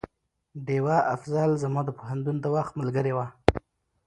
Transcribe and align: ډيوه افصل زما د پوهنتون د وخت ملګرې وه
ډيوه 0.65 0.97
افصل 1.13 1.49
زما 1.63 1.81
د 1.85 1.89
پوهنتون 1.97 2.35
د 2.39 2.45
وخت 2.55 2.73
ملګرې 2.81 3.11
وه 3.17 3.27